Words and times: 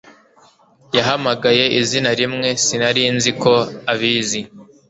yahamagaye 0.97 1.65
izina 1.79 2.09
rimwe. 2.19 2.49
sinari 2.63 3.03
nzi 3.15 3.31
ko 3.41 3.53
abizi 3.91 4.41